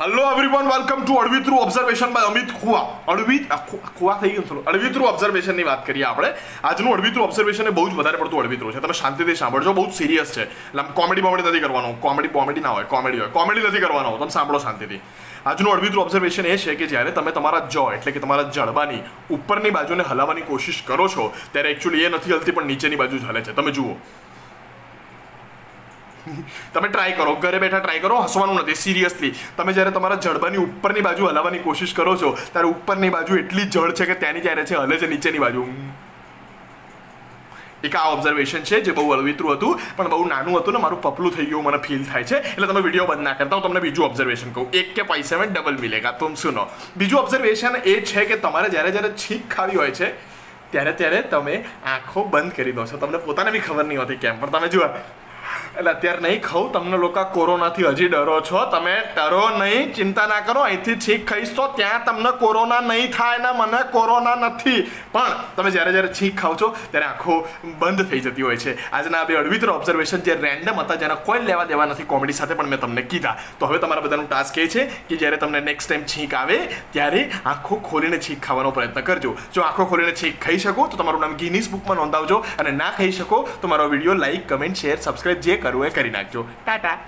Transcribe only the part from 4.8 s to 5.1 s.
through